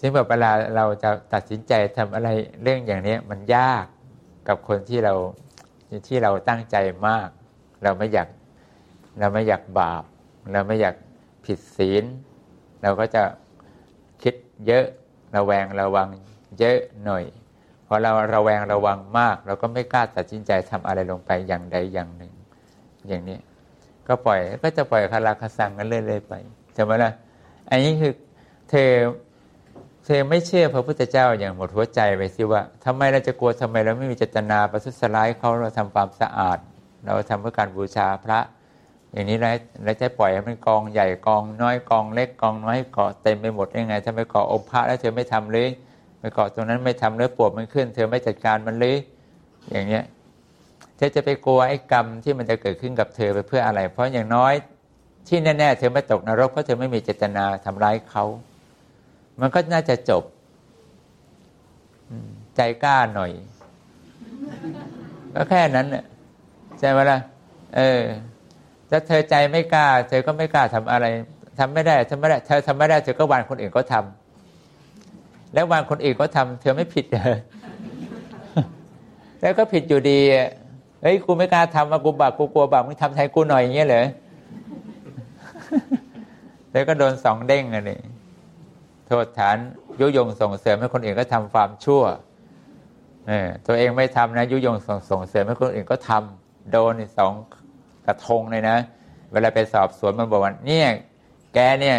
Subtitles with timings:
[0.00, 2.28] ซึ่งแบบเวลาเราจะตัดสินใจทำอะไร
[2.62, 3.84] เรื่องอย่างนี้มันยาก
[4.48, 5.14] กับคนที่เรา
[6.08, 6.76] ที่เราตั้งใจ
[7.06, 7.28] มาก
[7.82, 8.28] เราไม่อยาก
[9.18, 10.04] เราไม่อยากบาป
[10.52, 10.94] เราไม่อยาก
[11.44, 12.04] ผิดศีล
[12.82, 13.22] เราก็จะ
[14.22, 14.34] คิด
[14.66, 14.84] เยอะ
[15.36, 16.08] ระแวงระวัง
[16.58, 17.24] เยอะหน่อย
[17.86, 22.32] พอเราระแวงระวังมาก เราก็ไม่กล้าตัดสินใจทำอะไรลงไปอย่างใดอย่างหนึ่ง
[23.08, 23.38] อย่างนี้
[24.06, 26.34] ก็ปล่อยก็จะปล่อยคาราคาสังกันเรื่อยๆไป
[26.74, 27.12] ใช่ไหมล่ะ
[27.70, 28.12] อันนี้คือ
[28.70, 28.90] เธอ
[30.04, 36.58] เธอไม่เชื่อพระพุทธเจ้าอย่างหมดหัวใจไปสิว่าทำไมเราจะกลัวทำไมเราไม่มีเจตนาประทุษร้ายเขาเราทำความสะอาด
[37.04, 38.40] เราทำเพื่อการบูชาพระ
[39.12, 45.68] อย่างนี้แล้วเราจะปล่อยให้มันกองใหญ่กองน้อยกองเล็กกองน้อยเกาะเต็มไปหมดได้ไงถ้าไม่เกาะองค์พระแล้วเธอไม่ทำเลย
[46.20, 48.96] ไปเกาะตรงนั้นไม่ทำเลยปวดมันขึ้น เธอไม่จัดการมันเลย
[49.70, 50.04] อย่างเนี้ย
[50.96, 54.54] เธอจะไปกลัวไอ้กรรมที่มันจะเกิดขึ้นกับเธอไปเพื่ออะไร เพราะอย่างน้อย
[55.28, 58.24] ที่แน่ๆเธอไม่ตกนรกเพราะเธอไม่มีเจตนาทำร้ายเขา
[59.40, 60.22] มันก็น่าจะจบ
[62.56, 63.30] ใจกล้าหน่อย
[65.34, 66.04] ก็แค่นั้นเนี่ย
[66.78, 67.18] ใช่ไหมล่ะ
[67.76, 68.00] เออ
[68.90, 71.06] ถ้าเธอใจไม่กล้า เธอก็ไม่กล้าทำอะไร
[71.58, 77.38] ทำไม่ได้ทำไม่ได้ เธอทำไม่ได้ เธอก็วานคนอื่นก็ทำแล้ววานคนอื่นก็ทำเธอไม่ผิดเลย
[79.40, 80.18] แล้วก็ผิดอยู่ดี
[81.02, 84.06] เฮ้ยกูไม่กล้าทำมากูบาปกูกลัวบาปมึงทำแทนกูหน่อยอย่างเงี้ยเหรอ
[86.72, 88.00] แล้วก็โดนสองเด้งอันนี้
[89.12, 89.56] โทษฐาน
[90.00, 92.02] ยุยงส่งเสริมให้คนอื่นก็ทำความชั่ว
[93.28, 97.32] เออตัวเองไม่ทำนะ ยุยงส่งส่งเสริมให้คนอื่นก็ทำโดนสอง
[98.06, 98.76] กระทงเลยนะ
[99.32, 100.88] เวลาไปสอบสวนมันบอกว่าเนี่ย
[101.54, 101.96] แกเนี่ย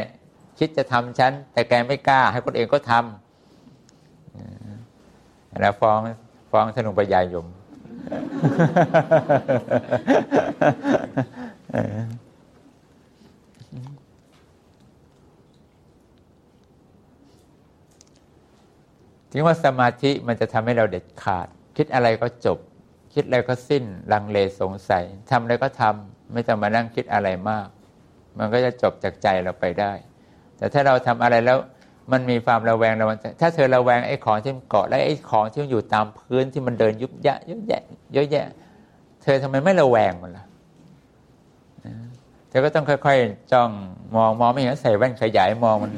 [0.59, 5.99] คิดจะทำฉันแต่แกไม่กล้า ให้คนอื่นก็ทำแล้วฟ้อง
[6.51, 7.45] ฟ้องสนุกปยายม
[19.31, 22.57] ถึงว่าสมาธิมันจะทำให้เราเด็ดขาด คิดอะไรก็จบ
[23.13, 27.67] คิดอะไรก็สิ้น ลังเลสงสัยทำอะไรก็ทำไม่ต้องมานั่งคิดอะไรมาก
[28.37, 29.91] มันก็จะจบจากใจเราไปได้
[30.57, 31.57] แต่ถ้าเราทำอะไรแล้ว
[32.11, 37.83] มันมีความระแวงระวังถ้าเธอระแวงไอ้ของที่มันเกาะและไอ้ของที่มันอยู่ตามพื้นที่มันเดินยุบยะเยอะแยะ
[38.13, 38.47] เยอะแยะ
[39.23, 40.45] เธอทำไมไม่ระแวงมันล่ะ
[42.49, 43.69] เธอก็ต้องค่อย ๆ จ้อง
[44.15, 45.91] มองมองไม่เห็นใส่แว่นขยายมองมัน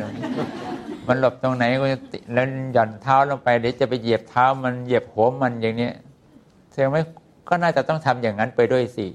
[1.08, 1.86] มันหลบตรงไหนก็
[2.34, 5.94] แล้วหย่อนเท้าลงไปเดี๋ยวจะไปเหยียบเท้ามันเหยียบหัวมันอย่างเนี้ย
[6.72, 7.02] เธอไม่
[7.50, 9.08] ก็น่าจะต้องทำอย่างนั้นไปด้วยสิ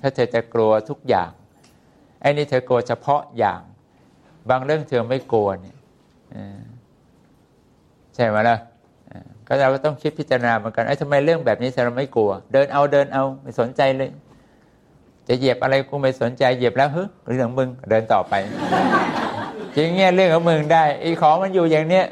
[0.00, 1.30] ถ้าเธอจะกลัวทุกอย่าง
[2.20, 3.60] ไอ้นี่เธอกลัวเฉพาะอย่าง
[4.50, 5.76] บางเรื่องเธอไม่กลัวเนี่ย
[8.14, 8.56] ใช่ไหมล่ะ
[9.46, 14.10] ก็เราก็ต้องคิดพิจารณาเหมือนกันไอ้ทำไมเรื่องแบบนี้เราไม่กลัว เดินเอาเดินเอาไม่สนใจเลย
[15.28, 18.34] จะเหยียบอะไรกูไม่สนใจเหยียบแล้วเฮ้ยเรื่องมึงเดินต่อไป
[19.76, 22.06] จริงเงี้ยเรื่องของมึงได้ไอ้ของมันอยู่อย่างเนี้ย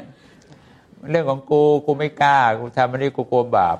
[1.09, 3.77] เรื่องของกูกูไม่กล้า กูทำมันนี่กูกลัวบาป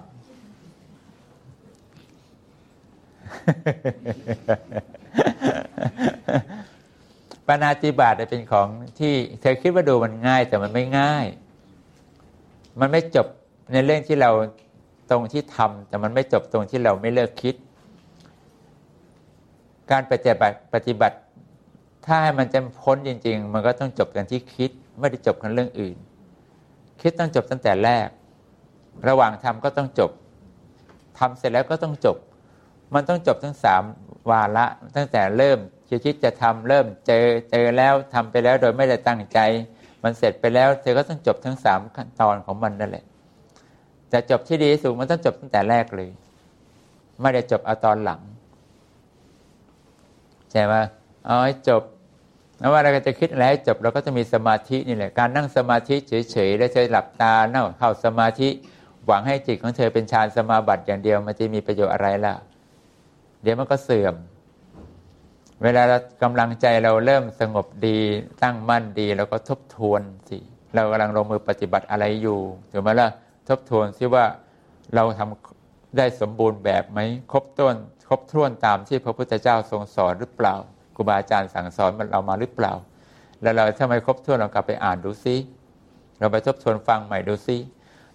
[7.45, 8.67] ปานาติบาตเป็นของ
[8.99, 11.25] ที่เธอคิดว่าดูมันง่าย แต่มันไม่ง่าย
[12.79, 13.27] มันไม่จบ
[13.71, 14.31] ในเรื่องที่เรา
[15.09, 17.55] ตรงที่ทำแต่มันไม่จบตรงที่เราไม่เลิกคิด
[19.91, 21.17] การปฏิบัติปฏิบัติ
[22.05, 25.97] ถ้าให้มันจะพ้นจริง ๆ มันก็ต้องจบกันที่คิดไม่ได้จบกันเรื่องอื่น
[27.01, 28.07] คิดต้องจบตั้งแต่แรก
[29.07, 30.11] ระหว่างทำก็ต้องจบ
[31.19, 32.17] ทำเสร็จแล้วก็ต้องจบ
[32.93, 33.83] มันต้องจบทั้งสาม
[34.31, 35.59] วาระตั้งแต่เริ่ม
[36.05, 39.39] คิดจะทำเริ่มเจอเจอแล้วทำไปแล้วโดยไม่ได้ตั้งใจ
[40.03, 43.05] มันเสร็จไปแล้ว เธอก็ต้องจบทั้งสามขั้นตอนของมันนั่นแหละ
[44.11, 46.09] จะจบที่ดีสุดมันต้องจบตั้งแต่แรกเลย
[47.21, 48.21] ไม่ได้จบเอาตอนหลัง
[50.51, 50.73] ใช่ไหม
[51.25, 51.83] เอาให้จบ
[52.61, 58.49] แล้วว่าเราจะคิดอะไรจบเราก็จะมีสมาธินี่แหละการนั่งสมาธิเฉยๆแล้วเธอหลับตาเน่าเข้าสมาธิ
[59.05, 62.35] หวังให้จิตของเธอเป็นฌานสมาบัติอย่างเดียว มันจะมีประโยชน์อะไรล่ะ
[63.41, 64.15] เดี๋ยวมันก็เสื่อม
[65.63, 67.99] เวลาเรากำลังใจเราเริ่มสงบดี
[68.43, 70.37] ตั้งมั่นดีเราก็ทบทวนสิ
[70.75, 72.39] เรากำลังลงมือปฏิบัติอะไรอยู่
[72.71, 73.09] ถูกไหมล่ะ
[73.49, 74.25] ทบทวนสิว่า
[74.95, 76.99] เราทำได้สมบูรณ์แบบไหม
[77.31, 77.75] ครบต้น
[78.07, 80.55] ครบถ้วนตามที่พระพุทธเจ้าทรงสอนหรือเปล่า
[80.95, 82.73] ครูบาอาจารย์สั่งสอนมันเรามาหรือเปล่า
[83.41, 85.35] แล้วเราถ้าไมครบถ้วนเรากลับไปอ่านดูซิ
[86.19, 87.57] เราไปทบทวนฟังใหม่ดูซิ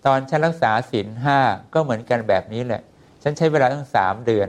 [0.06, 1.38] ตอนฉันรักษาศีลห้า
[1.74, 2.82] ก็เหมือนกันแบบนี้แหละ
[3.22, 4.48] ฉันใช้เวลาตั้งสามเดือน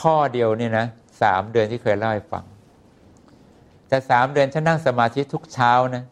[0.00, 0.86] ข้อเดียวนี่นะ
[1.22, 2.44] สามเดือนที่เคยเล่าให้ฟัง
[3.88, 6.04] แต่สามเดือนฉันนั่งสมาธิทุกเช้านะ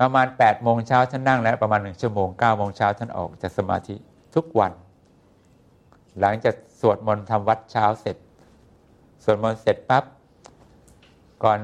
[0.00, 3.94] ประมาณแปดโมงเช้าฉันนั่งแล้วประมาณหนึ่งชั่วโมงเก้าโมงเช้าฉันออกจากสมาธิ
[4.34, 4.72] ทุกวัน
[6.20, 8.16] หลังจากสวดมนต์ทำวัดเช้าเสร็จ
[9.24, 10.04] สวดมนต์เสร็จปั๊บ
[11.44, 11.60] ก่อน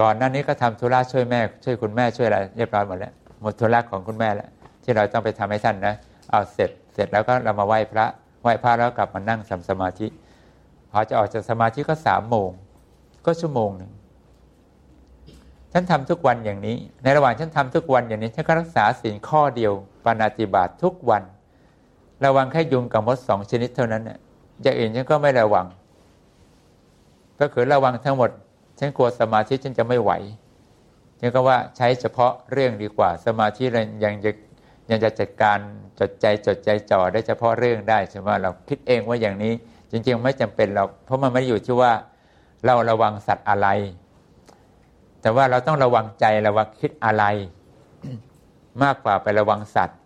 [0.00, 3.12] ก่อนหน้านี้ก็ทำธุระช่วยแม่ ช่วยคุณแม่ช่วยอะไรเรียบร้อยหมดแล้ว
[3.42, 4.48] หมดธุระของคุณแม่แล้ว
[4.82, 5.94] ที่เราต้องไปทำให้ท่านนะ
[6.30, 8.06] เอาเสร็จเสร็จแล้วก็เรามาไหว้พระ
[8.42, 10.06] ไหว้พระแล้วกลับมานั่งทำสมาธิ
[10.90, 12.50] พอจะออกจากสมาธิก็สามโมง
[13.26, 13.90] ก็ชั่วโมงหนึ่ง
[15.72, 19.72] ฉันทำทุกวันอย่างนี้ ในระหว่างฉันทำทุกวันอย่างนี้ฉันก็รักษาสิ่ข้อเดียว
[20.04, 21.22] ปานาติบาตทุกวัน
[22.24, 24.18] ระวังแค่ยุงกับมดสองชนิดเท่านั้นเนี่ย
[24.62, 25.66] อย่างอื่นฉันก็ไม่ระวัง
[27.40, 28.30] ก็คือระวังทั้งหมด
[28.78, 30.12] ฉันกลัวสมาธิฉันจะไม่ไหว
[31.20, 34.30] ฉันก็ว่าใช้เฉพาะเรื่องดีกว่า สมาธิเรายังจะ
[34.90, 35.58] ยังจะจัดการ
[35.98, 39.52] จดใจจดใจจ่อได้เฉพาะเรื่องได้ใช่ไหมเราคิดเองว่าอย่างนี้
[39.90, 41.92] จริง ๆ ไม่จำเป็นเราเพราะมันไม่อยู่ที่ว่า
[42.64, 43.68] เราระวังสัตว์อะไร
[45.20, 47.24] แต่ว่าเราต้องระวังใจระวังคิดอะไร
[48.82, 49.98] มากกว่าไประวังสัตว์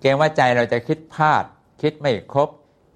[0.00, 1.44] เกรงว่าใจเราจะคิดพลาด
[1.82, 2.48] คิดไม่ครบ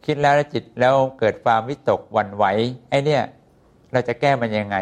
[0.07, 2.45] คิดแล้วจิตแล้วเกิดความวิตกหวั่นไหว
[2.91, 3.23] ไอ้เนี่ย
[3.93, 4.77] เราจะแก้มันยังไง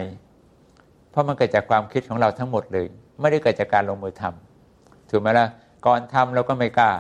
[1.11, 2.87] เพราะมันเกิดจากความคิดของเราทั้งหมดเลย
[3.21, 5.47] ไม่ได้เกิดจากการลงมือทำถูกไหมล่ะ
[5.87, 6.91] ก่อนทำเราก็ไม่กล้า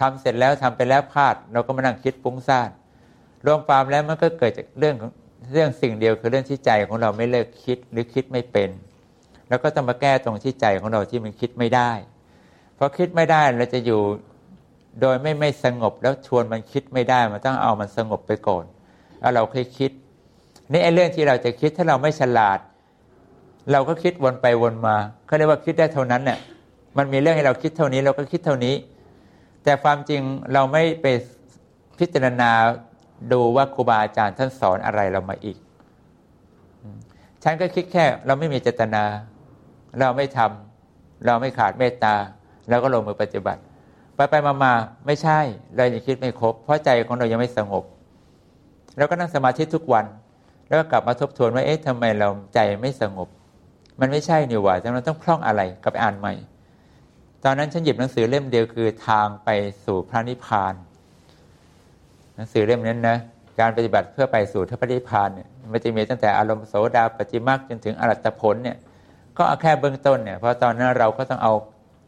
[0.00, 2.70] ทำเสร็จแล้วทำไปแล้วพลาด เราก็มานั่งคิดปุ้งซ่าน
[3.46, 4.96] รวมความแล้วมันก็เกิดจากเรื่อง
[5.52, 8.70] เรื่องสิ่งเดียวคือเรื่องที่ใจของเราไม่เลิกคิดหรือคิดไม่เป็น
[9.48, 11.90] แล้วก็ต้องมาแก้ตรงที่ใจของเราที่มันคิดไม่ได้
[12.74, 14.00] เพราะคิดไม่ได้เราจะอยู่
[15.00, 18.64] โดยไม่ไม่สงบแล้วชวนมันคิดไม่ได้ มันต้องเอามันสงบไปก่อน
[19.20, 19.90] แล้วเราค่อยคิด
[20.70, 22.58] นี่ไอ้เรื่องที่เราจะคิดถ้าเราไม่ฉลาด
[23.72, 24.96] เราก็คิดวนไปวนมา
[25.26, 26.38] เขาเรียกว่าคิดได้เท่านั้นเนี่ย
[26.96, 28.74] มันมีเรื่องให้เราคิดเท่านี้เราก็คิดเท่านี้
[29.64, 30.20] แต่ความจริง
[30.52, 31.06] เราไม่ไป
[31.98, 32.50] พิจารณา
[33.32, 35.56] ดูว่าครูบาอาจารย์ท่านสอนอะไรเรามาอีก
[37.42, 39.04] ฉันก็คิดแค่เราไม่มีเจตนา
[39.98, 42.14] เราไม่ทำเราไม่ขาดเมตตา
[42.68, 43.60] แล้วก็ลงมือปฏิบัติ
[44.18, 44.74] ไปไปมามา
[45.06, 45.38] ไม่ใช่
[45.76, 47.84] เรายังคิดไม่ครบ เพราะใจของเรายังไม่สงบ
[48.96, 50.04] แล้วก็นั่งสมาธิทุกวัน
[50.66, 53.28] แล้วก็กลับมาทบทวนว่าเอ๊ะทำไมเราใจไม่สงบ
[54.00, 56.34] มันไม่ใช่นี่หว่าแต่เราต้องพร่องอะไรกับอ่านใหม่
[57.44, 59.48] ตอนนั้นฉันหยิบหนังสือเล่มเดียวคือทางไป
[59.84, 60.74] สู่พระนิพพาน
[62.36, 63.16] หนังสือเล่มนั้นนะ
[63.60, 68.76] การปฏิบัติเพื่อไปสู่พระนิพพานเนี่ยมันจะมีตั้งแต่อารมณ์โสดาปฏิมาจนถึงอรัตผลเนี่ย
[69.36, 71.52] ก็เอาแค่เบื้องต้นเนี่ยเพราะตอนนั้นเราก็ต้องเอา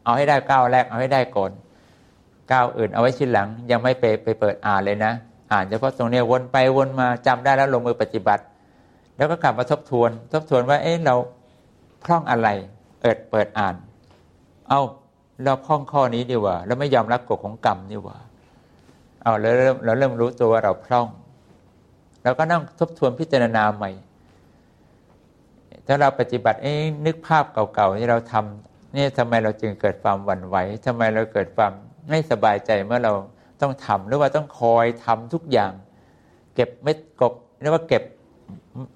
[0.05, 1.51] เอาให้ได้ก้าวแรกเอาให้ได้ก่อน
[2.51, 5.13] ก้าวอื่นเอาไว้ชิ้นหลัง ยังไม่ไปไปเปิดอ่านเลยนะ
[5.51, 8.43] อ่านเฉพาะตรงนี้วนไปวนมาจำได้แล้วลงมือปฏิบัติ
[9.17, 11.15] แล้วก็กลับมาทบทวน ทบทวนว่าเอ๊ะเรา
[12.03, 12.47] พร่องอะไร
[13.01, 13.75] เอิดเปิดอ่าน
[14.69, 14.79] เอา
[15.43, 18.17] เราพร่องข้อนี้ดีว่าเราไม่ยอมรับกฎของกรรมนี่ว่า
[19.21, 21.07] เอาเราเริ่มเราเริ่มรู้ตัวว่าเราพร่อง
[22.23, 23.91] เราก็นั่งทบทวนพิจารณาใหม่
[25.87, 26.73] ถ้าเราปฏิบัติเอ้
[27.05, 30.55] นึกภาพเก่าๆที่เราทำนี่ทำไมเราจึงเกิดความหวั่นไหว
[30.85, 31.73] ทำไมเราเกิดความ
[32.09, 33.13] ไม่สบายใจเมื่อเรา
[33.61, 35.71] ต้องทำหรือว่าต้องคอยทำทุกอย่าง
[36.55, 38.03] เก็บเม็ดกบเรียกว่าเก็บ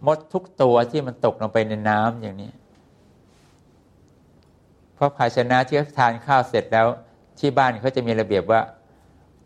[0.06, 2.52] มดทุกตัวที่มันตกลงไปในน้ำอย่างนี้
[4.96, 6.88] เพราะภาชนะที่ทานข้าวเสร็จแล้ว
[7.40, 8.62] ที่บ้านเขาจะมีระเบียบว่า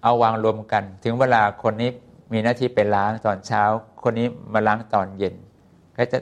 [0.04, 1.90] เอาวางรวมกัน ถึงเวลาคนนี้
[2.34, 3.64] มีหน้าที่ไปล้างตอนเช้า
[4.04, 5.36] คนนี้มาล้างตอนเย็น
[5.98, 6.18] ก็จะ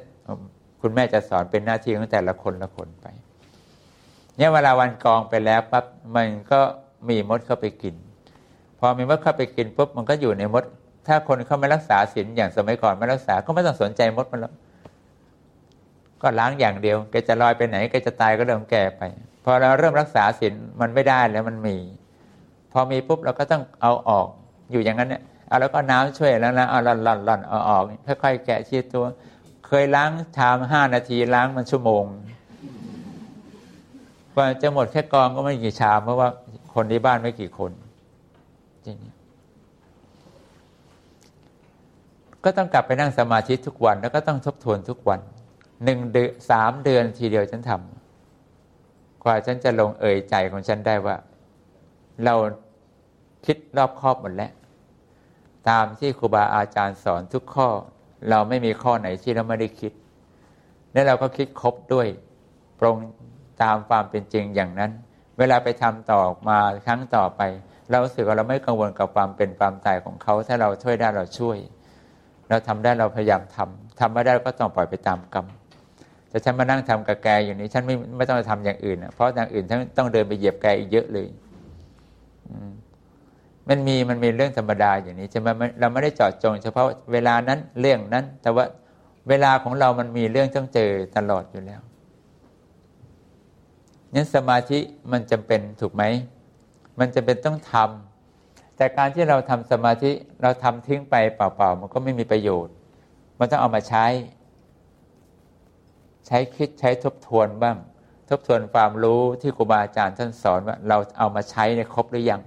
[0.81, 3.06] คุณแม่จะสอนเป็นหน้าที่ของแต่ละคนละคนไป
[4.38, 5.86] เนี่ยเวลาวันกองไปแล้วปั๊บ
[6.16, 6.62] มันก็
[7.10, 7.96] มีมดเข้าไปกิน
[8.80, 10.64] พอมีมดเข้าไปกินปุ๊บมันก็อยู่ในมด
[11.08, 14.54] ถ้าคนเขาไม่รักษาศีลอย่างสมัยก่อนไม่รักษาก็ไม่ต้องสนใจมดมันแล้ว
[16.22, 19.02] ก็ล้างอย่างเดียวแกจะลอยไปไหนแกจะตายก็เรื่องแกไป
[19.44, 21.78] พอเราเริ่มรักษาศีลมันไม่ได้แล้วมันมี
[22.71, 24.28] พอมีปุ๊บเราก็ต้องเอาออก
[24.71, 27.83] อยู่อย่างนั้นเนี่ยเอาแล้วก็น้ำช่วยแล้วนะเอาหล่อนล่อนล่อนเอาออก
[28.24, 29.06] ค่อยๆแกะชีดตัว
[29.68, 32.06] เคยล้างชามห้านาทีล้างมันชั่วโมง
[34.33, 36.30] กว่าจะหมดแค่กองก็ไม่กี่ชามเพราะว่า
[36.80, 37.72] คนที่บ้านไม่กี่คน
[38.86, 38.98] จริง
[42.44, 45.19] ก็ต้องกลับไปนั่งสมาธิทุกวัน แล้วก็ต้องทบทวนทุกวัน
[45.84, 51.16] หนึ่งเดือนสามเดือนทีเดียวฉันทำกว่าฉันจะลงเอ่ยใจของฉันได้ว่า
[52.26, 52.36] เรา
[53.46, 54.52] คิดรอบครอบหมดแล้ว
[55.69, 57.68] ตามที่ครูบาอาจารย์สอนทุกข้อ
[58.30, 59.92] เราไม่มีข้อไหนที่เราไม่ได้คิด
[60.94, 62.07] และเราก็คิดครบด้วย
[62.80, 62.98] ปรง
[63.64, 64.92] ตามความเป็นจริงอย่างนั้น
[65.38, 67.42] เวลาไปทำต่อมาครั้งต่อไป
[67.90, 71.58] เราสึกว่าเราไม่กังวลกับความเป็นความตายของเขา ถ้าเราช่วยได้เราช่วย
[72.50, 75.46] เราทำได้เราพยายามทำทำไม่ได้ก็ต้องปล่อยไปตามกรรม
[76.30, 81.28] แต่ฉันมานั่งทำกับแกอยู่นี้ฉันไม่ไม่ต้องทำอย่างอื่นเพราะอย่างอื่นทั้งต้องเดินไปเหยียบแกอีกเยอะเลย
[83.70, 85.48] มันมีมันมีเรื่องธรรมดาอย่างนี้ใช่ไหม
[85.80, 88.66] เราไม่ได้จอดจง เฉพาะเวลานั้นเรื่องนั้น แต่ว่า
[89.30, 91.82] เวลาของเรามันมีเรื่องต้องเจอตลอดอยู่แล้ว
[94.18, 94.80] นั้นสมาธิ
[95.12, 96.04] มันจำเป็นถูกไหม
[97.00, 102.74] มันจำเป็นต้องทำแต่การที่เราทำสมาธิเราทำทิ้งไปเปล่าๆ มันก็ไม่มีประโยชน์
[103.40, 104.06] มันต้องเอามาใช้
[106.28, 107.78] ใช้คิดใช้ทบทวนบ้าง
[108.30, 112.42] ทบทวนความรู้ที่ครูบาอาจารย์ท่านสอนว่าเราเอามาใช้ในครบหรือยัง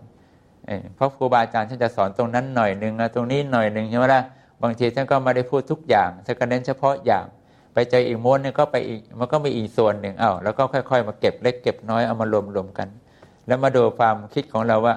[0.94, 4.22] เพราะครูบาอาจารย์ท่านจะสอนตรงนั้นหน่อยหนึ่งตรงนี้หน่อยหนึ่งใช่ไหมล่ะ
[4.62, 7.26] บางทีท่านก็ไม่ได้พูดทุกอย่างท่านก็เน้นเฉพาะอย่าง
[7.74, 12.88] ไปเจออีกม้วนนึงก็ไปอีกมันก็มีอีกส่วนหนึ่งเอ้าแล้วก็ค่อยๆ มาเก็บเล็กเก็บน้อยเอามารวมรวมกัน
[13.46, 14.94] แล้วมาดูความคิดของเราว่า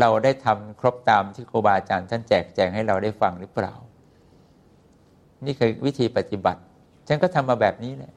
[0.00, 3.72] เราได้ทำครบตามที่ครูบาอาจารย์ท่านแจกแจงให้เราได้ฟังหรือเปล่า
[5.44, 6.60] นี่คือวิธีปฏิบัติ
[7.08, 8.12] ฉันก็ทำมาแบบนี้แหละ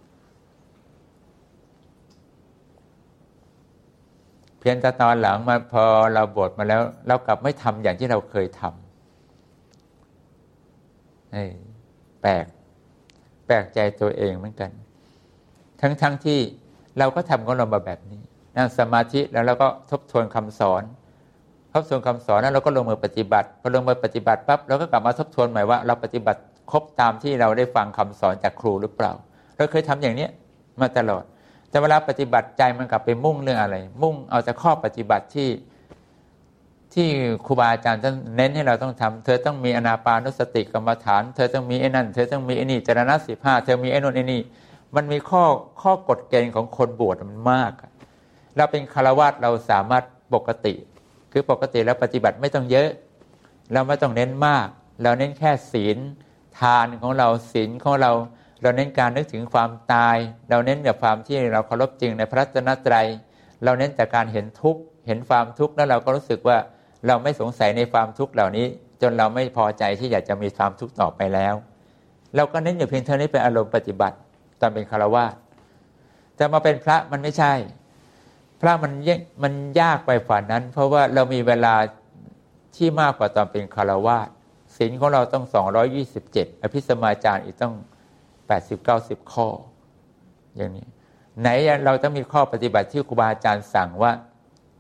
[4.60, 8.72] เพียงแต่ตอนหลังมาพอเราบวชมาแล้ว เรากลับไม่ทำอย่างที่เราเคยทำ
[12.22, 12.46] แปลก
[13.48, 14.72] แปลกใจตัวเองเหมือนกัน
[15.82, 16.40] ทั้งๆทที่
[17.00, 18.22] เราก็ทำของเรามาแบบนี้
[18.56, 20.84] นั่งสมาธิแล้วเราก็ทบทวนคำสอน
[21.74, 26.40] ทบทวนคำสอนแล้วเราก็ลงมือปฏิบัติพอลงมือปฏิบัติปั๊บเราก็กลับมาทบทวนใหม่ว่า เราปฏิบัติ
[26.72, 29.12] ครบตามที่เราได้ฟังคำสอนจากครูหรือเปล่า
[29.58, 30.30] เราเคยทำอย่างเนี้ย
[30.82, 31.24] มาตลอด
[31.70, 35.48] แต่เวลาปฏิบัติใจมันกลับไปมุ่งเรื่องอะไร มุ่งเอาแต่ข้อปฏิบัติที่
[36.98, 37.10] ที่
[37.46, 44.42] ครูบาอาจารย์ท่านเน้นให้เราต้องทำเธอต้องมีอนาปานุสติกรรมฐาน เธอต้องมีไอ้นั่น เธอต้องมีไอ้นี่จรณะสิบห้าเธอมีไอ้นู่นไอ้นี่
[44.96, 45.44] มันมีข้อ
[45.82, 47.72] ข้อกฎเกณฑ์ของคนบวชมันมาก
[48.56, 50.74] เราเป็นคารวะเราสามารถปกติ
[51.32, 52.90] คือปกติแล้วปฏิบัติไม่ต้องเยอะ
[53.74, 54.68] เราไม่ต้องเน้นมาก
[55.04, 55.98] เราเน้นแค่ศีล
[56.60, 58.12] ทานของเราศีลของเรา
[58.62, 60.18] เราเน้นการนึกถึงความตาย
[60.50, 63.08] เราเน้นแต่ความที่เราเคารพจริงในพระรัตนตรัย
[63.64, 66.58] เราเน้นแต่การเห็นทุกข์เห็นความทุกข์แล้วเราก็รู้สึกว่า
[67.08, 68.66] เราไม่สงสัยในความทุกข์เหล่านี้
[69.02, 71.54] จนเราไม่พอใจที่อยากจะมีความทุกข์ต่อไปแล้ว
[72.36, 74.18] เราก็เน้นอยู่เพียงเท่านี้เป็นอารมณ์ปฏิบัติ
[74.62, 75.26] ตอนเป็นคารวะ
[76.36, 77.54] แต่มาเป็นพระมันไม่ใช่
[78.62, 78.92] พระมัน
[79.44, 81.76] มันยากไปฝ่านั้น เพราะว่าเรามีเวลา
[82.76, 84.18] ที่มากกว่าตอนเป็นคารวะ
[84.78, 87.74] ศีลของเราต้องสองยี่สิบเจ็ดอภิสมาจารอีกต้อง
[88.48, 89.48] แปดสิบเก้าสิบข้อ
[90.56, 90.86] อย่างนี้
[91.42, 91.48] ไหน
[91.86, 94.12] เราต้องมีข้อปฏิบัติที่ครูบาอาจารย์สั่งว่า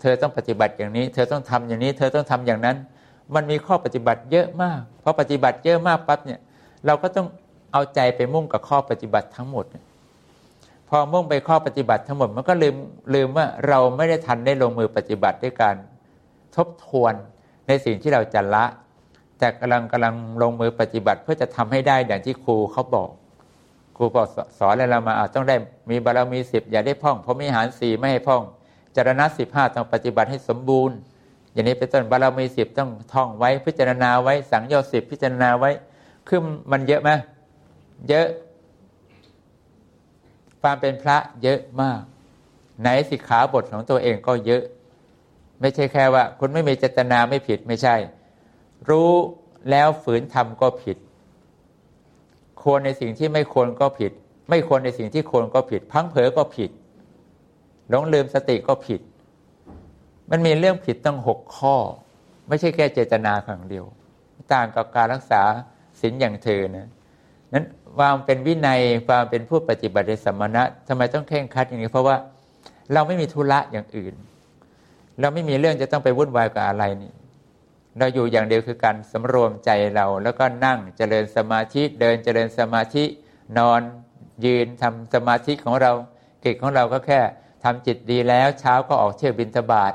[0.01, 2.77] เธอต้องปฏิบัติอย่างนี้ เธอต้องทำอย่างนี้ เธอต้องทำอย่างนั้น
[3.35, 6.39] มันมีข้อปฏิบัติเยอะมากเพราะปฏิบัติเยอะมากปั๊บเนี่ย
[6.85, 7.27] เราก็ต้อง
[7.73, 9.65] เอาใจไปมุ่งกับข้อปฏิบัติทั้งหมด
[10.89, 12.75] พอมุ่งไปข้อปฏิบัติทั้งหมด มันก็ลืม
[13.15, 15.75] ลืมว่าเราไม่ได้ทันได้ลงมือปฏิบัติด้วยการ
[16.55, 17.13] ทบทวน
[17.67, 18.65] ในสิ่งที่เราจะละ
[19.39, 23.09] แต่กำลังกำลังลงมือปฏิบัติ เพื่อจะทำให้ได้อย่างที่ครูเขาบอก
[23.97, 24.27] ครูบอก
[24.59, 25.55] สอนอะไรเรามาต้องได้
[25.89, 28.41] มีบารมีสิบอย่าได้พ่องเพราะมีหารสี่ไม่ให้พ่อง
[28.97, 30.97] จารณะสิบห้าต้องปฏิบัติให้สมบูรณ์
[31.53, 35.71] อย่างนี้เป็นต้นบารมีสิบต้องท่องไว้พิจารณาไว้สังโยชน์สิบพิจารณาไว้
[36.27, 36.39] คือ
[36.71, 37.09] มันเยอะไหม
[38.09, 38.27] เยอะ
[40.61, 42.01] ความเป็นพระเยอะมาก
[42.81, 44.63] ไหนสิกขาบทของตัวเองก็เยอะ
[45.61, 47.95] ไม่ใช่แค่ว่า คุณไม่มีเจตนาไม่ผิดไม่ใช่
[48.89, 49.11] รู้
[49.69, 50.97] แล้วฝืนทำก็ผิด
[52.61, 54.11] ควรในสิ่งที่ไม่ควรก็ผิด
[54.49, 56.69] ไม่ควรในสิ่งที่ควรก็ผิด พังเผลอก็ผิด
[57.89, 59.01] หลงลืมสติก็ผิด
[60.31, 61.75] มันมีเรื่องผิดตั้งหกข้อ
[62.47, 63.85] ไม่ใช่แค่เจตนาครั้งเดียว
[64.53, 65.41] ต่างกับการรักษา
[66.01, 66.87] ศีลอย่างเธอนะ
[67.53, 67.65] นั้น
[67.97, 72.15] ความเป็นวินัยความเป็นผู้ปฏิบัติสมณะทำไมต้องเข่งคัดอย่างนี้ เพราะว่า
[72.93, 74.13] เราไม่มีธุระอย่างอื่น
[75.19, 77.13] เราไม่มีเรื่องจะต้องไปวุ่นวายกับอะไรนี่
[77.99, 83.03] เราอยู่อย่างเดียวคือการสำรวมใจเรา แล้วก็นั่งเจริญสมาธิเดินเจริญสมาธิ
[83.57, 83.81] นอน
[84.45, 85.91] ยืนทำสมาธิของเรา
[86.43, 87.19] กิจของเราก็แค่
[87.67, 89.93] ทำจิตดีแล้วเช้าก็ออกเที่ยวบินทบาท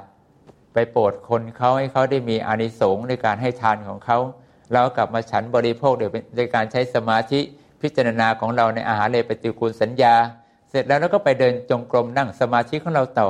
[0.73, 4.19] ไปโปรดคนเขาให้เขาได้มีอานิสงส์ในการให้ทานของเขา
[4.73, 5.93] เรากลับมาฉันบริโภค
[6.37, 7.41] โดยการใช้สมาธิ
[7.81, 10.14] พิจารณาของเราในอาหารเลปฏิกูลสัญญา
[10.71, 13.29] เสร็จแล้วเราก็ไปเดินจงกรมนั่งสมาธิของเราต่อ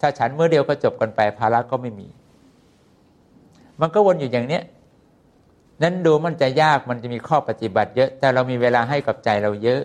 [0.00, 2.08] ถ้าฉันเมื่อเดียวก็จบกันไปภาระก็ไม่มี
[3.80, 4.62] มันก็วนอยู่อย่างเนี้ย
[5.82, 9.82] นั้นดูมันจะยากมันจะมีข้อปฏิบัติเยอะ แต่เรามีเวลาให้กับใจเราเยอะ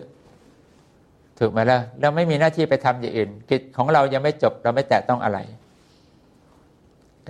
[1.38, 5.38] ถูกไหมล่ะเราไม่มีหน้าที่ไปทำอย่างอื่น กิจของเรายังไม่จบเราไม่แตะต้องอะไร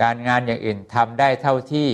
[0.01, 1.87] การงานอย่างอื่นทำได้เท่าที่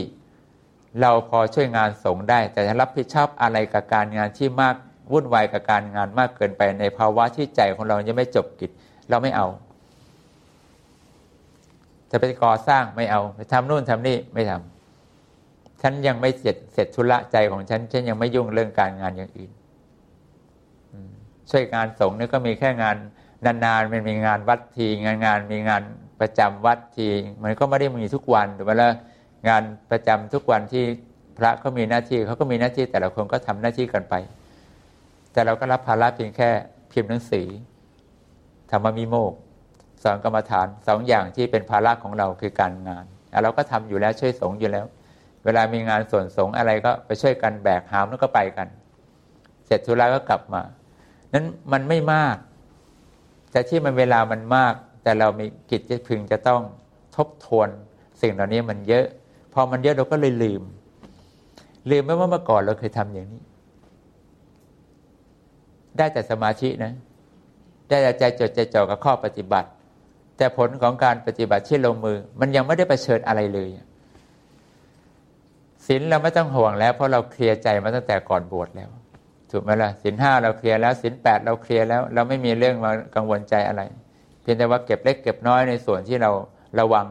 [1.01, 4.75] เราพอช่วยงานสงได้ แต่รับผิดชอบอะไรกับการงานที่มาก
[5.11, 8.71] วุ่นวายกับการงานมากเกินไปในภาวะที่ใจของเรายังไม่จบกิจ
[9.09, 9.47] เราไม่เอา
[12.11, 19.51] จะไปก่อสร้างไม่เอาไปทำนู่นทำนี่ไม่ทำฉันยังไม่เสร็จเสร็จธุระใจของฉันฉันยังไม่ยุ่งเรื่องการงานอย่างอื่น
[21.51, 22.97] ช่วยงานสงฆ์นี่ก็มีแค่งาน
[23.45, 25.81] นานๆมันมีงานวัดทีงานงานมีงาน
[26.21, 27.07] ประจำวัดที
[27.43, 28.89] มันก็ไม่ได้มีทุกวันถูกไหมล่ะ
[29.47, 30.83] งานประจำทุกวันที่
[31.37, 34.13] พระเขามีหน้าที่เขาก็มีหน้าที่แต่ละคนก็ทำหน้าที่กันไป
[35.31, 36.49] แต่เราก็รับภาระเพียงแค่
[36.91, 37.47] พิมพ์หนังสือ
[38.71, 39.33] ธรรมมีโมก
[40.03, 43.05] สอนกรรมฐานสองอย่างที่เป็นภาระของเราคือการงาน
[43.43, 44.85] เราก็ทำอยู่แล้วช่วยสงฆ์อยู่แล้ว
[45.45, 48.67] เวลามีงานส่วนสงฆ์อะไรก็ไปช่วยกันแบกหามแล้วก็ไปกัน
[49.65, 50.61] เสร็จธุระก็กลับมา
[51.33, 52.37] นั้นมันไม่มาก
[53.51, 56.61] แต่ที่มันเวลามันมาก แต่เรามีกิจจะพึงจะต้อง
[57.15, 57.69] ทบทวน
[58.21, 59.05] สิ่งเหล่านี้มันเยอะ
[59.53, 60.61] พอมันเยอะเราก็เลยลืม
[61.89, 63.41] ลืมไม่ว่าเมื่อก่อนเราเคยทำอย่างนี้
[65.97, 66.93] ได้แต่สมาธินะ
[67.89, 69.69] ได้แต่ใจจดใจจ่อกับข้อปฏิบัติ
[70.37, 73.69] แต่ผลของการปฏิบัติที่ลงมือ มันยังไม่ได้ประเชิญอะไรเลย
[75.85, 78.89] ศีลเราไม่ต้องห่วงแล้ว เพราะเราเคลียร์ใจมาตั้งแต่ก่อนบวชแล้ว
[79.51, 83.81] ถูกไหมล่ะศีลห้าเราเคลียร์แล้วศีลแปดเราเคลียร์แล้ว เราไม่มีเรื่องมากังวลใจอะไร
[84.41, 86.31] เพียงแต่ว่าเก็บเล็กเก็บน้อยในส่วนที่เรา
[86.79, 87.05] ระวัง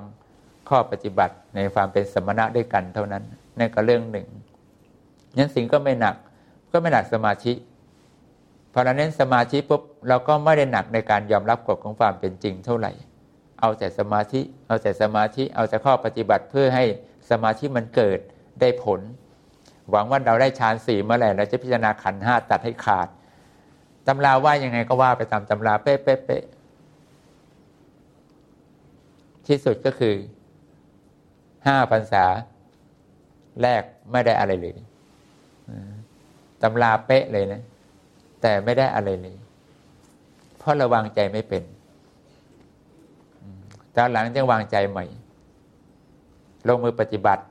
[0.69, 3.23] ข้อปฏิบัติในความเป็นสมณะด้วยกันเท่านั้น
[3.59, 4.27] นั่นก็เรื่องหนึ่ง
[5.37, 6.17] นั้นสิ่งก็ไม่หนัก
[6.73, 7.53] ก็ไม่หนักสมาธิ
[8.73, 12.93] พอเราเน้นสมาธิปุ๊บเราก็ไม่ได้หนักในการยอมรับกฎของความเป็นจริงเท่าไหร่
[13.61, 16.85] เอาแต่สมาธิ เอาแต่สมาธิ เอาแต่ข้อปฏิบัติเพื่อให้
[17.31, 18.19] สมาธิมันเกิด
[18.61, 19.01] ได้ผล
[19.91, 23.09] หวังว่าเราได้ฌานสี่เมื่อไหร่เราจะพิจารณาขันห้าตัดให้ขาด
[24.07, 30.15] ตำราว่ายังไงก็ว่าไปตามตำราเป๊ะๆที่สุดก็คือ
[31.67, 32.25] ห้าพรรษา
[33.63, 34.75] แรกไม่ได้อะไรเลย
[36.63, 37.63] ตำราเป๊ะเลยนะ
[38.41, 39.37] แต่ไม่ได้อะไรเลย
[40.59, 41.63] เพราะระวังใจไม่เป็น
[43.97, 45.05] ตอนหลังจะวางใจใหม่
[46.69, 47.43] ลงมือปฏิบัติ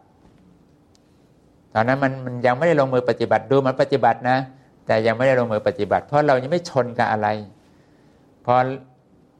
[1.73, 4.37] ตอนนั้นมันมันยังไม่ได้ลงมือปฏิบัติดูมันปฏิบัตินะ
[4.87, 7.27] แต่ยังไม่ได้ลงมือปฏิบัติ เพราะเรายังไม่ชนกับอะไร
[8.45, 8.53] พอ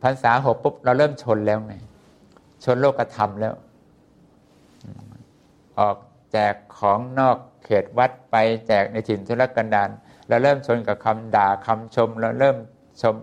[0.04, 1.74] พรรษาหกปุ๊บเราเริ่มชนแล้วไง
[2.64, 3.54] ชนโลกธรรมแล้ว
[5.80, 5.98] ออก
[6.32, 8.36] แจกของนอกเขตวัดไป
[8.68, 9.90] แจกในถิ่นทุรกันดาร
[10.28, 12.58] เราเริ่มชนกับคำด่าคำชม เราเริ่ม
[13.02, 13.16] ชม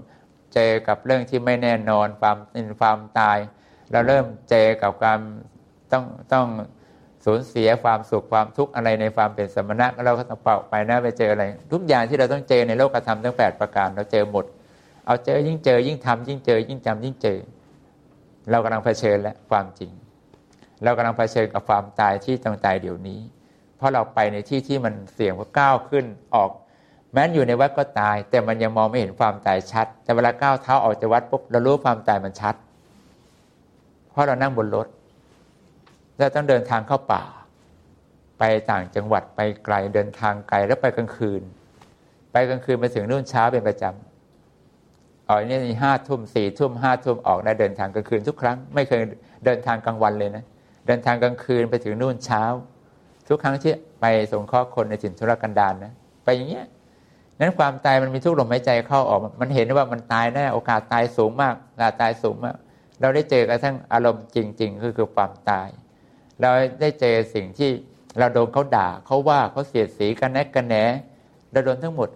[0.55, 3.39] เจอกับเรื่องที่ไม่แน่นอนความอินความตาย
[3.93, 5.21] เราเริ่มเจอกับความ
[5.93, 6.47] ต้องต้อง
[7.25, 14.45] สูญเสียความสุขความทุกข์อะไรในความเป็นสมณะเราก็ต้องเป่าไปนะไปเจออะไร ทุกอย่างที่เราต้องเจอในโลกธรรมทั้งแปดประการเราเจอหมด
[15.07, 17.39] เอาเจอยิ่งเจอยิ่งทำยิ่งเจอ ยิ่งจำยิ่งเจอ
[18.51, 19.91] เรากำลังเผชิญแล้วความจริง
[20.85, 23.21] เรากำลังเผชิญกับความตายที่ต้องตายเดี๋ยวนี้
[23.77, 26.05] เพราะเราไปในที่ที่มันเสี่ยงว่าก้าวขึ้น
[26.35, 26.51] ออก
[27.13, 32.55] แม้นอยู่ในวัดก็ตาย แต่มันยังมองไม่เห็นความตายชัด แต่เวลาก้าวเท้าออกจากวัดปุ๊บเรารู้ความตายมันชัด
[34.11, 34.87] เพราะเรานั่งบนรถ
[36.21, 37.25] เราต้องเดินทางเข้าป่า
[38.39, 41.43] ไปต่างจังหวัดไปไกลเดินทางไกลแล้วไปกลางคืน
[42.33, 49.01] ไปกลางคืนไปถึงนู่นเช้าเป็นประจำออกนี่ห้าทุ่มสี่ทุ่มห้าทุ่มออกได้เดินทางกลางคืนทุกครั้ง ไม่เคย
[49.45, 50.45] เดินทางกลางวันเลยนะ
[50.87, 52.43] เดินทางกลางคืนไปถึงนู่นเช้า
[53.29, 55.93] ทุกครั้งที่ไปสงเคราะห์คนในถิ่นทุรกันดารนนะ
[56.25, 56.67] ไปอย่างเงี้ย
[57.41, 62.57] นั้นความตายมันมีทุกลมหายใจเข้าออก มันเห็นว่ามันตายแน่โอกาสตายสูงมากโอกาสตายสูงมาก
[63.01, 65.69] เราได้เจอกระทั่งอารมณ์จริง ๆ คือคือความตาย
[66.41, 66.51] เรา
[66.81, 67.71] ได้เจอสิ่งที่
[68.19, 70.77] เราโดนเขาด่าเขาว่าเขาเสียดสีกันแนกกันแหน
[71.53, 72.09] เราโดนทั้งหมด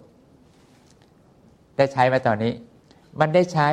[1.77, 2.53] ได้ใช้มาตอนนี้
[3.19, 3.69] มันได้ใช้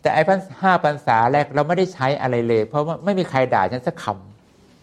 [0.00, 4.04] แต่ไอ้พันห้าพรรษาแรกเราไม่ได้ใช้อะไรเลย เพราะว่าไม่มีใครด่าฉันสักค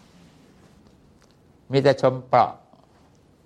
[0.08, 2.52] ำมีแต่ชมเปราะ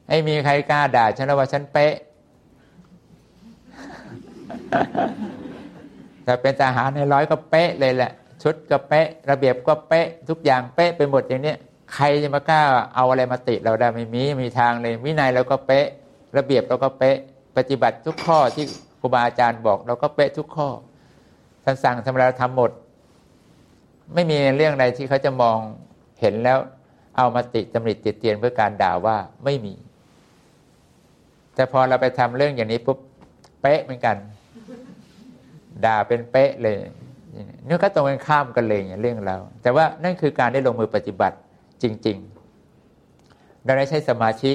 [0.08, 1.94] ไม่มีใครกล้าด่าฉันว่าฉันเป๊ะ
[6.24, 11.54] แต่เป็นทหารในร้อยก็เป๊ะเลยแหละ ชุดก็เป๊ะ ระเบียบก็เป๊ะ ทุกอย่างเป๊ะไปหมดอย่างนี้
[11.94, 12.62] ใครจะมากล้า
[12.94, 15.86] เอาอะไรมาติเราได้ไม่มีมีทางเลยวินัยเราก็เป๊ะ
[16.36, 17.16] ระเบียบเราก็เป๊ะ
[17.56, 18.64] ปฏิบัติทุกข้อที่
[19.00, 20.68] ครูบาอาจารย์บอก เราก็เป๊ะทุกข้อ
[21.64, 22.70] ท่านสั่งทำอะไรเราทำหมด
[24.14, 25.58] ไม่มีเรื่องใดที่เขาจะมอง
[26.20, 26.58] เห็นแล้ว
[27.16, 29.74] เอามาติตำหนิติเตียนเพื่อการด่าว่าไม่มี
[31.54, 32.98] แต่พอเราไปทำเรื่องอย่างนี้ปุ๊บ
[33.62, 34.16] เป๊ะเหมือนกัน
[35.84, 36.78] ด่าเป็นเป๊ะเลย
[37.68, 41.36] นี่ก็ตรงกันข้ามกันเลยอย่างเรื่องเราแต่ว่านั่นคือการได้ลงมือปฏิบัติ
[41.82, 42.18] จริง
[42.92, 44.52] ๆ เราได้ใช้สมาธิ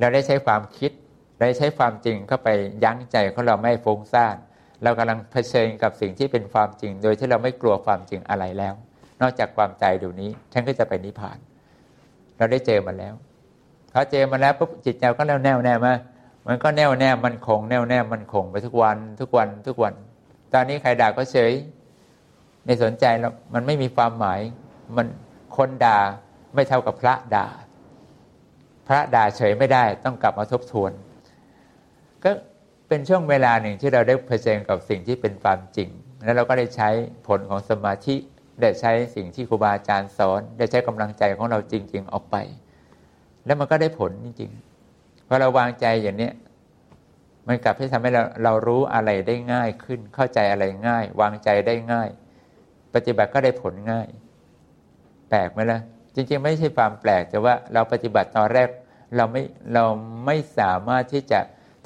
[0.00, 0.90] เราได้ใช้ความคิด
[1.36, 2.48] เราได้ใช้ความจริงเข้าไป
[2.84, 4.36] ยั้งใจของเราไม่ฟุ้งซ่าน
[4.82, 8.74] เรากำลังเผชิญกับสิ่งที่เป็นความจริง โดยที่เราไม่กลัวความจริงอะไรแล้ว
[9.20, 11.38] นอกจากความใจเดี๋ยวนี้ฉันก็จะไปนิพพาน
[12.36, 13.14] เราได้เจอมาแล้ว
[13.92, 15.94] พอเจอมาแล้วปุ๊บจิตใจก็แน่วแน่แน่มา
[16.46, 19.94] มันก็แน่วแน่มันคงแน่วแน่มันคงไปทุกวันทุกวันทุกวัน
[20.52, 21.52] ตอนนี้ใครด่าก็เฉย
[22.64, 24.40] ไม่สนใจแล้วมันไม่มีความหมาย
[24.96, 25.06] มัน
[25.56, 25.98] คนด่า
[26.54, 27.46] ไม่เท่ากับพระด่า
[28.86, 30.92] พระด่าเฉยไม่ได้ต้องกลับมาทบทวน
[32.24, 32.30] ก็
[32.88, 35.88] เป็นช่วงเวลาหนึ่งที่เราได้เผชิญกับสิ่งที่เป็นความจริง
[36.24, 36.88] แล้วเราก็ได้ใช้
[37.26, 38.16] ผลของสมาธิ
[38.60, 42.36] ได้ใช้สิ่งที่ครูบาอาจารย์สอน ได้ใช้กำลังใจของเราจริง ๆ ออกไป
[43.46, 46.30] แล้วมันก็ได้ผลจริงๆพอเราวางใจอย่างนี้
[47.48, 52.08] มันกลับให้ทำให้เราเรารู้อะไรได้ง่ายขึ้น เข้าใจอะไรง่าย วางใจได้ง่าย
[52.94, 54.08] ปฏิบัติก็ได้ผลง่าย
[55.30, 55.80] แปลกไหมล่ะ
[56.14, 58.68] จริง ๆ ไม่ใช่ความแปลกแต่ว่าเราปฏิบัติตอนแรก
[59.16, 59.42] เราไม่
[59.74, 59.84] เรา
[60.26, 61.40] ไม่สามารถที่จะ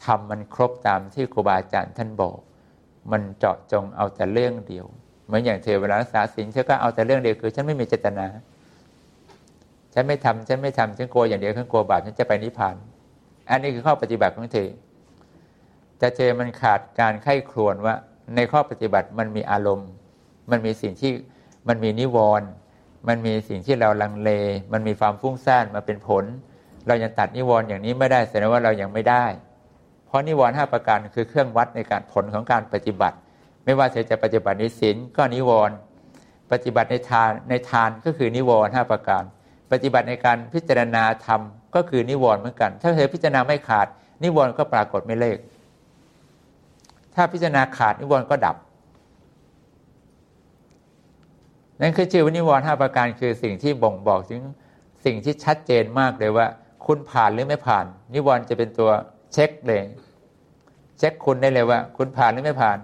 [0.05, 2.37] ทำมันครบตามที่ครูบาอาจารย์ท่านบอก
[3.13, 4.87] มันเจาะจงเอาแต่เรื่องเดียว
[5.27, 8.27] เหมือนอย่างเธอเวลารักษาศีลเธอก็เอาแต่เรื่องเดียวคือ ฉันไม่มีเจตนา
[9.95, 12.77] ฉันไม่ทำฉันไม่ทำฉันกลัวอย่างเดียวฉันกลัวบาปฉันจะไปนิพพาน
[13.51, 14.69] อันนี้คือข้อปฏิบัติของเธอ
[15.99, 17.95] แต่เธอมันขาดการไข้ครวนว่า
[18.37, 19.91] ในข้อปฏิบัติมันมีอารมณ์
[20.51, 21.13] มันมีสิ่งที่
[21.69, 22.49] มันมีนิวรณ์
[23.09, 24.31] มันมีสิ่งที่เราลังเล
[24.73, 26.25] มันมีความฟุ้งซ่านมาเป็นผล
[26.87, 29.25] เรายังตัดนิวรณ์อย่างนี้ไม่ได้แสดงว่าเรายังไม่ได้
[30.07, 33.17] เพราะนิวรณ์ห้าประการคือเครื่องวัดในการผลของการปฏิบัติ
[33.65, 35.77] ไม่ว่าเธอจะปฏิบัติในศีลก็นิวรณ์
[36.53, 39.25] ปฏิบัติในทานในทานก็คือนิวรณ์ห้าประการ
[39.73, 41.41] ปฏิบัติในการพิจารณาธรรม
[41.75, 43.87] ก็คือนิวรณ์เหมือนกัน ถ้าเธอพิจารณาไม่ขาด
[44.23, 45.39] นิวรณ์ก็ปรากฏไม่เลิก
[47.15, 48.57] ถ้าพิจารณาขาดนิวรณ์ก็ดับ
[51.81, 54.41] นั่นคือชื่อวนิวรณ์ห้าประการคือสิ่งที่บ่งบอกถึง
[55.05, 56.47] สิ่งที่ชัดเจนมากเลยว่า
[56.87, 57.85] คุณผ่านหรือไม่ผ่าน
[58.15, 58.91] นิวรณ์จะเป็นตัว
[59.33, 59.83] เช็คเลย
[60.99, 62.79] เช็คคุณได้เลยว่า คุณผ่านหรือไม่ผ่าน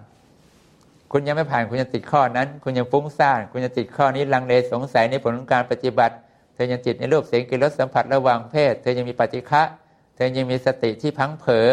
[1.12, 6.14] คุณยังไม่ผ่านคุณยังติดข้อนั้น คุณยังฟุ้งซ่าน คุณยังติดข้อนี้ลังเลสงสัยในผลของการปฏิบัติ
[6.55, 9.62] เธอยังติดในรูปเสียงกลิ่นรสสัมผัสระหว่างเพศ เธอยังมีปฏิฆะ
[10.14, 11.68] เธอยังมีสติที่พังเผลอ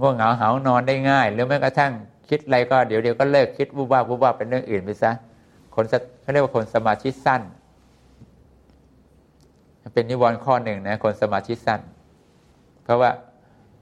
[0.00, 1.92] ง่วงเหงาเหานอนได้ง่าย หรือแม้กระทั่ง
[2.28, 5.12] คิดอะไรก็เดี๋ยวเดียวก็เลิกคิดวุบว่าวุบว่าเป็นเรื่องอื่นไปซะ
[5.74, 5.84] คน
[6.22, 7.42] เขาเรียกว่าคนสมาธิสั้น
[9.94, 11.80] เป็นนิวรณ์ข้อหนึ่งนะคนสมาธิสั้น
[12.84, 13.10] เพราะว่า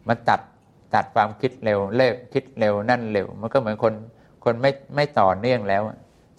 [0.09, 0.41] มันตัด
[0.95, 3.95] ตัดความคิดเร็วเลิกคิดเร็วนั่นเร็ว มันก็เหมือนคน
[4.45, 5.83] คนไม่ไม่ต่อเนื่องแล้ว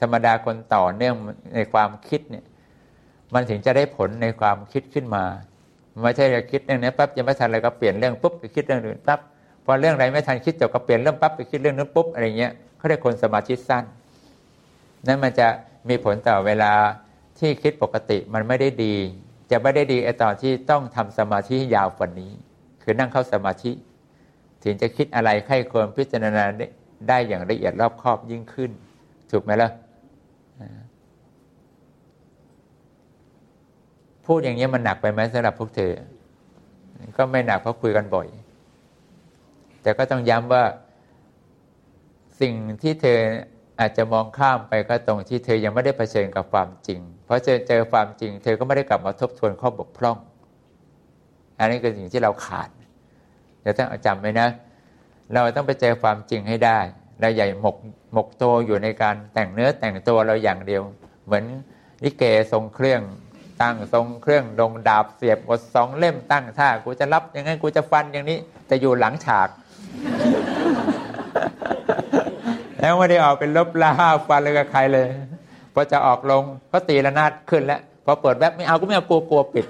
[0.02, 1.14] ธรรมดาคนต่อเนื่อง
[1.56, 2.46] ในความคิดเนี่ย
[3.34, 5.24] มันถึงจะได้ผลในความคิดขึ้นมา
[6.02, 9.20] ไม่ใช่จะคิดเรื่องนี้ปั๊บยังไม่ทันอะไรก็เปลี่ยนเรื่องปุ๊บไปคิดเรื่องอื่นปั๊บ
[9.66, 13.84] พอเรื่องอะไรไม่ทันคิดจบก็เปลี่ยนเรื่องปั๊บไปคิดเรื่องนั้นปุ๊บอะไรเงี้ยเขาเรียกคนสมาธิสั้น
[15.08, 15.48] นั่นมันจะ
[15.90, 16.74] มีผลต่อเวลา
[17.40, 18.96] ที่คิดปกติมันไม่ได้ดี
[19.52, 22.32] จะไม่ได้ดีไอตอนที่ต้องทำสมาธิยาวกว่านี้
[22.82, 23.72] คือนั่งเข้าสมาธิ
[24.64, 26.44] ถึงจะคิดอะไรใครควรพิจารณา
[27.08, 28.72] ได้อย่างละเอียดรอบคอบยิ่งขึ้น
[29.32, 29.70] ถูกไหมล่ะ
[34.26, 35.94] พูดอย่างนี้มันหนักไปไหมสำหรับพวกเธอ
[37.18, 38.28] ก็ไม่หนักเพราะคุยกันบ่อย
[39.82, 40.64] แต่ก็ต้องย้ำว่า
[42.42, 43.20] สิ่งที่เธอ
[43.80, 50.18] อาจจะมองข้ามไปก็ตรงที่เธอยังไม่ได้เผชิญกับความจริง เพราะเจอเจอความจริง เธอก็ไม่ได้กลับมาทบทวนข้อบกพร่อง
[51.60, 52.70] อันนี้คือสิ่งที่เราขาด
[53.62, 54.48] เดี๋ยวต้องจำไว้นะ
[55.34, 56.80] เราต้องไปเจอความจริงให้ได้
[57.20, 57.76] เราใหญ่หมก
[58.14, 60.84] หมกโตอยู่ในการแต่งเนื้อแต่งตัวเราอย่างเดียว
[61.26, 61.46] เหมือน
[62.04, 63.02] ลิเกทรงเครื่อง
[63.62, 68.38] ตั้งทรงเครื่องลงดาบเสียบกดสองเล่มตั้งท่ากูจะรับย่างนั้นกูจะฟันอย่างนี้
[68.68, 69.48] แต่อยู่หลังฉาก
[72.80, 73.92] แล้วไม่ได้ออกเป็นลบลา
[74.28, 75.08] ฟันเลยกับใครเลย
[75.74, 79.66] พอจะออกลงก็ตีระนาดขึ้นแล้วพอเปิดแวบไม่เอาก็ไม่เอากลัวกลัวปิด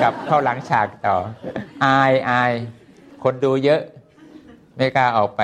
[0.00, 1.16] กลับเข้าหลังฉากต่อ
[1.84, 2.52] อายอาย
[3.22, 3.80] คนดูเยอะ
[4.76, 5.42] ไม่กล้าออกไป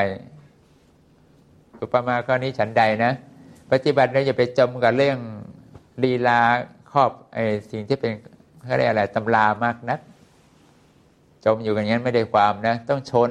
[1.80, 3.12] อุปมาข้อนี้ฉันใดนะ
[3.70, 5.18] ปฏิบัติเราอย่าไปจมกับเรื่อง
[6.02, 6.40] ลีลา
[6.92, 8.12] ครอบไอ้สิ่งที่เป็น
[8.64, 10.00] เขาเรียกอะไรตำรามากนัก
[11.44, 13.30] จมอยู่กันอย่างนั้นไม่ได้ความนะ ต้องชน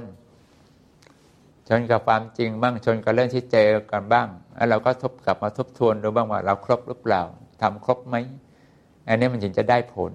[1.70, 7.22] ชนกับความจริงบ้างชนกับเรื่องที่เจอกันบ้าง แล้วเราก็ทบกลับมาทบทวนดูบ้างว่าเราครบหรือเปล่า
[7.62, 8.16] ทำครบไหม
[9.08, 10.12] อันนี้มันถึงจะได้ผล